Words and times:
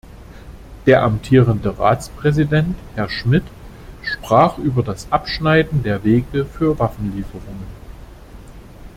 Der 0.87 1.03
amtierende 1.03 1.77
Ratspräsident, 1.77 2.75
Herr 2.95 3.07
Schmit, 3.07 3.43
sprach 4.01 4.57
über 4.57 4.81
das 4.81 5.11
Abschneiden 5.11 5.83
der 5.83 6.03
Wege 6.03 6.43
für 6.45 6.79
Waffenlieferungen. 6.79 7.67